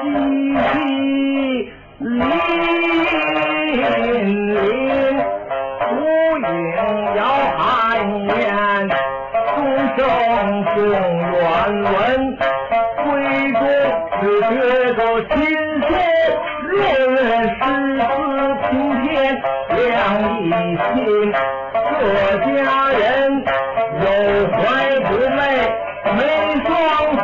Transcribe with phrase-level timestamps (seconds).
[0.00, 0.97] Mm-hmm.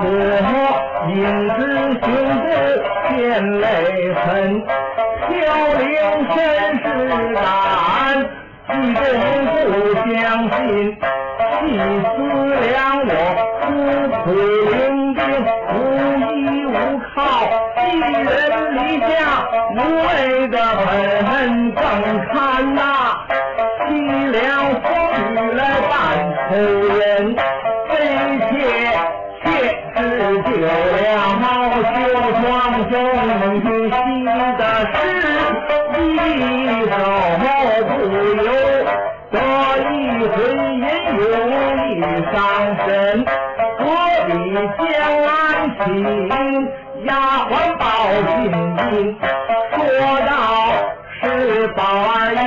[0.05, 0.53] 双合，
[1.09, 1.17] 英
[1.57, 1.59] 姿
[2.03, 2.05] 胸
[2.37, 2.45] 部
[3.09, 3.17] 见
[3.59, 3.65] 泪
[4.13, 4.63] 痕，
[5.27, 5.33] 飘
[5.79, 5.83] 零
[6.29, 6.37] 身
[6.77, 6.85] 世
[7.35, 7.43] 胆，
[8.69, 9.03] 激动
[9.65, 9.73] 不
[10.13, 10.15] 相
[10.51, 10.61] 信，
[10.93, 11.73] 气
[12.05, 12.15] 死
[12.61, 12.69] 两
[13.07, 13.11] 我
[13.65, 13.67] 孤
[14.25, 14.25] 苦
[14.71, 14.73] 伶
[15.15, 15.19] 仃，
[15.73, 15.75] 无
[16.35, 16.69] 依无
[17.15, 17.17] 靠，
[17.81, 18.33] 一人
[18.77, 19.09] 离家，
[19.71, 20.09] 无畏
[20.49, 21.33] 的很，
[21.73, 21.81] 更
[22.27, 22.33] 看
[22.75, 22.79] 那
[23.81, 23.89] 凄
[24.33, 24.39] 凉
[24.83, 24.85] 风
[25.19, 25.93] 雨来伴
[26.51, 26.53] 仇
[26.99, 27.01] 人，
[39.79, 39.83] 一
[40.27, 40.35] 回
[40.75, 40.85] 吟
[41.19, 41.23] 咏
[41.91, 42.01] 一
[42.33, 42.35] 伤
[42.85, 42.87] 身，
[43.79, 43.83] 何
[44.27, 44.31] 必
[44.79, 44.93] 将
[45.25, 45.29] 安
[45.79, 45.85] 亲？
[47.05, 47.11] 丫
[47.51, 47.83] 鬟报
[48.29, 48.37] 信
[48.93, 48.95] 音，
[49.73, 49.79] 说
[50.27, 50.33] 道
[51.21, 51.23] 是
[51.69, 52.39] 宝二爷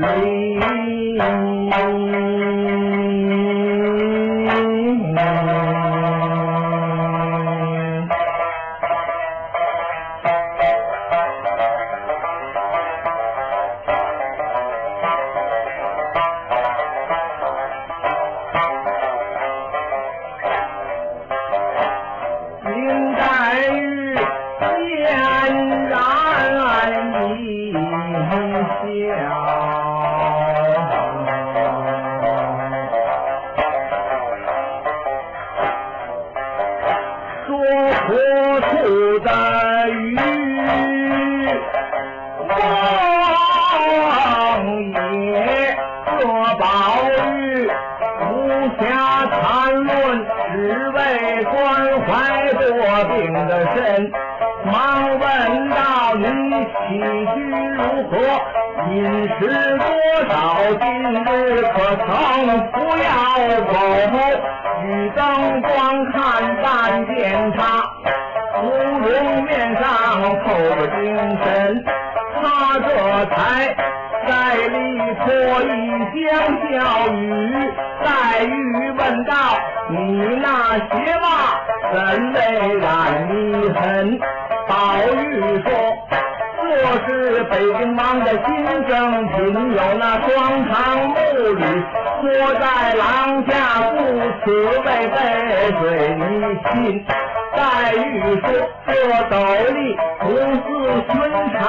[0.00, 0.61] 到
[39.92, 40.16] 雨，
[42.48, 42.56] 王
[44.92, 45.76] 爷
[46.06, 46.10] 这
[46.58, 46.64] 宝
[47.08, 47.70] 玉
[48.20, 48.30] 无
[48.78, 48.80] 暇
[49.28, 49.40] 谈
[49.74, 49.86] 论，
[50.52, 50.52] 只
[50.90, 50.98] 为
[51.44, 51.52] 关
[52.02, 52.08] 怀
[52.54, 52.60] 多
[53.08, 53.12] 病
[53.46, 53.76] 的身。
[54.64, 54.70] 忙
[55.18, 55.20] 问
[55.70, 55.76] 道
[56.16, 56.24] ：“你
[56.64, 56.76] 起
[57.34, 57.36] 居
[57.74, 57.78] 如
[58.08, 58.12] 何？
[58.90, 58.92] 饮
[59.38, 59.40] 食
[59.78, 59.84] 多
[60.28, 60.32] 少？
[60.80, 60.82] 今
[61.12, 61.14] 日
[61.62, 62.06] 可曾
[62.70, 63.04] 服药
[63.66, 63.70] 否？”
[64.82, 65.20] 举灯
[65.62, 65.70] 光
[66.12, 66.16] 看
[66.62, 66.64] 半
[67.06, 67.16] 见
[67.52, 67.60] 他，
[68.62, 69.84] 芙蓉面上
[70.44, 71.02] 透着精
[71.42, 71.84] 神，
[72.40, 72.86] 他这
[73.34, 73.36] 才
[74.28, 74.30] 在
[74.68, 74.78] 里
[75.18, 75.26] 脱
[75.62, 75.74] 衣
[76.14, 76.22] 将
[76.62, 76.70] 笑
[77.12, 77.20] 语。
[78.04, 78.06] 黛
[78.44, 78.50] 玉
[78.92, 79.34] 问道
[79.90, 79.96] ：“你
[80.40, 80.90] 那鞋
[81.22, 81.26] 袜
[81.92, 82.38] 怎类
[82.78, 82.86] 染
[83.28, 84.20] 你痕？”
[84.68, 84.72] 宝
[85.12, 85.68] 玉说。
[86.64, 86.68] 这
[87.06, 88.48] 是北京王的新
[88.88, 89.36] 正品，
[89.74, 90.30] 有那双
[90.68, 90.72] 堂
[91.08, 91.14] 木
[91.52, 91.62] 履，
[92.22, 93.52] 坐在廊下，
[93.90, 93.96] 故
[94.42, 94.44] 此
[94.78, 95.14] 为背
[95.80, 95.82] 水
[96.16, 96.22] 你
[96.70, 97.04] 亲。
[97.62, 98.44] 黛玉说
[98.84, 98.90] ：“这
[99.30, 99.34] 斗
[99.72, 99.78] 笠
[100.18, 100.66] 不似
[101.06, 101.14] 寻
[101.52, 101.62] 常，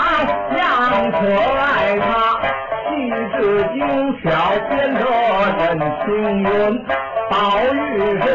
[0.57, 0.65] 样
[1.11, 1.15] 可
[1.53, 1.63] 爱
[1.99, 2.09] 他，
[2.89, 2.89] 细
[3.31, 3.37] 致
[3.73, 3.77] 精
[4.23, 4.27] 巧，
[4.69, 4.99] 编得
[5.59, 5.61] 真
[5.99, 6.05] 轻
[6.41, 6.45] 云。”
[7.29, 7.35] 宝
[7.71, 7.77] 玉
[8.21, 8.25] 说：“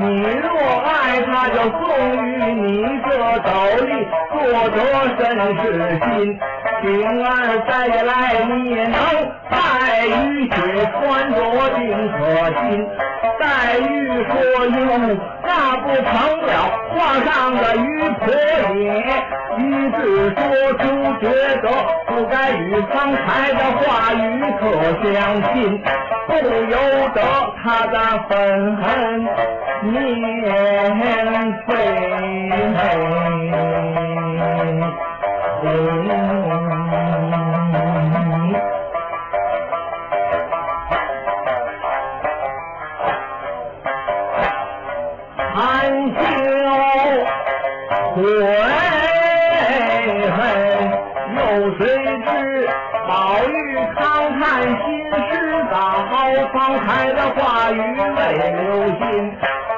[0.00, 0.02] 你
[0.32, 0.48] 若
[0.80, 1.78] 爱他，就送
[2.24, 2.64] 与你
[3.04, 3.06] 这
[3.40, 3.46] 斗
[3.84, 3.88] 笠，
[4.32, 4.38] 做
[4.70, 4.76] 得
[5.18, 5.20] 甚
[5.58, 5.62] 是
[6.00, 6.06] 心。
[6.80, 6.86] 平
[7.22, 7.28] 儿
[7.68, 7.70] 再
[8.02, 8.12] 来，
[8.48, 8.96] 你也能
[9.50, 10.56] 带雨雪，
[10.92, 10.98] 穿
[11.34, 11.36] 着
[11.76, 11.78] 定
[12.12, 12.18] 可
[12.62, 12.88] 心。”
[13.38, 14.30] 黛玉说
[14.66, 14.78] ：“哟，
[15.44, 15.48] 那
[15.78, 16.06] 不成
[16.42, 16.50] 了，
[16.90, 17.86] 画上的鱼
[18.20, 18.26] 婆
[18.74, 18.82] 爷。”
[19.58, 19.98] 于是
[20.30, 20.38] 说
[20.74, 20.82] 出
[21.20, 21.24] 觉
[21.62, 21.66] 得
[22.06, 22.62] 不该与
[22.92, 24.16] 方才的话语
[24.60, 24.62] 可
[25.02, 25.12] 相
[25.52, 25.82] 信，
[26.26, 26.32] 不
[26.70, 26.76] 由
[27.14, 27.18] 得
[27.62, 27.94] 他的
[28.28, 28.82] 愤恨
[29.82, 29.92] 面
[31.66, 31.68] 飞
[48.18, 48.24] 悔
[50.36, 50.40] 恨，
[51.36, 51.38] 又
[51.78, 51.80] 谁
[52.26, 52.28] 知
[53.06, 53.08] 宝
[53.46, 53.50] 玉
[53.94, 54.00] 常
[54.38, 54.76] 看心
[55.06, 55.30] 事
[55.70, 55.76] 早，
[56.52, 57.74] 方才的话语
[58.16, 58.20] 未
[58.50, 58.66] 留
[58.98, 58.98] 心。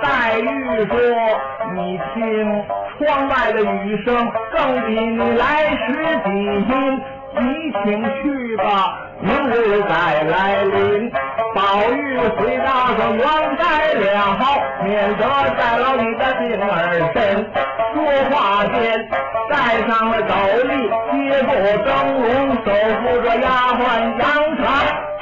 [0.03, 0.07] 黛
[0.39, 0.45] 玉
[0.87, 0.93] 说
[1.77, 2.65] ：“你听
[2.99, 4.09] 窗外的雨声，
[4.51, 5.45] 更比你来
[5.77, 5.79] 时
[6.25, 6.71] 急音。
[7.33, 7.41] 你
[7.85, 7.85] 请
[8.23, 11.13] 去吧，明日再来临。”
[11.55, 11.61] 宝
[11.93, 14.03] 玉回答说：“忘带了，
[14.83, 15.23] 免得
[15.59, 16.73] 再劳你的病儿
[18.31, 19.09] 身。”说话间，
[19.51, 19.55] 戴
[19.89, 20.71] 上了斗笠，
[21.13, 21.51] 接过
[21.85, 21.89] 灯
[22.23, 22.67] 笼，手
[23.03, 23.45] 扶着丫
[23.75, 23.81] 鬟
[24.19, 24.23] 杨
[24.57, 24.63] 长，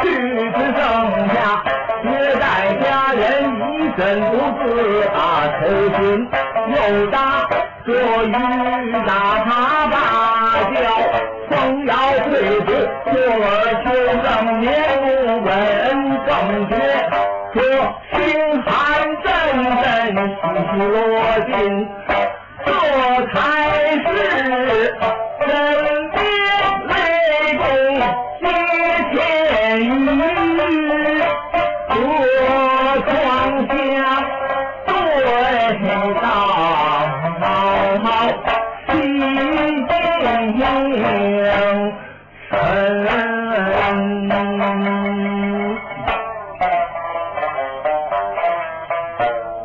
[0.02, 0.78] 去至剩
[1.34, 1.36] 下，
[2.02, 2.06] 别
[2.36, 2.44] 待
[2.82, 3.22] 家人
[3.56, 4.00] 一阵
[4.30, 4.66] 不自
[5.06, 5.16] 打
[5.58, 5.60] 愁
[5.96, 6.28] 心，
[6.68, 6.76] 又
[7.06, 7.16] 打
[7.86, 7.88] 这
[8.24, 8.28] 雨
[9.06, 9.10] 打
[9.44, 9.48] 他
[9.88, 9.96] 大
[10.74, 10.76] 叫，
[11.48, 11.52] 风
[11.86, 11.92] 摇
[12.24, 12.68] 退子，
[13.06, 13.50] 坐而
[13.84, 13.86] 求
[14.22, 14.26] 生
[14.60, 14.66] 面
[15.00, 15.06] 不
[15.44, 15.50] 稳，
[16.26, 16.28] 更
[16.68, 16.70] 觉
[17.54, 17.56] 这
[18.12, 18.16] 心
[18.62, 18.68] 寒
[19.24, 19.26] 阵
[19.82, 19.82] 阵，
[20.28, 20.38] 细
[20.70, 20.94] 细落
[21.46, 21.56] 尽，